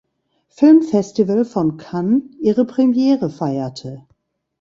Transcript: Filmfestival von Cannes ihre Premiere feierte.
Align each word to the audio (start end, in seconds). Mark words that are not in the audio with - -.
Filmfestival 0.49 1.45
von 1.45 1.77
Cannes 1.77 2.35
ihre 2.39 2.65
Premiere 2.65 3.29
feierte. 3.29 4.07